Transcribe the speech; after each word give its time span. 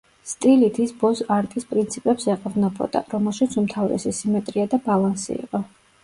სტილით 0.29 0.77
ის 0.83 0.91
ბოზ-არტის 1.01 1.65
პრინციპებს 1.73 2.25
ეყრდნობოდა, 2.35 3.01
რომელშიც 3.11 3.57
უმთავრესი 3.63 4.13
სიმეტრია 4.21 4.65
და 4.73 4.81
ბალანსი 4.89 5.37
იყო. 5.37 5.61